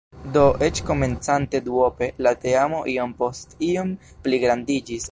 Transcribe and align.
Do, 0.35 0.45
eĉ 0.67 0.81
komencante 0.87 1.61
duope, 1.67 2.09
la 2.27 2.33
teamo 2.47 2.83
iom 2.95 3.17
post 3.23 3.57
iom 3.73 3.95
pligrandiĝis. 4.27 4.99